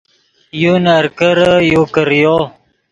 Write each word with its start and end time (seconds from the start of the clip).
یو 0.61 0.73
نرکرے 0.85 1.51
یو 1.71 1.81
کریو 1.93 2.37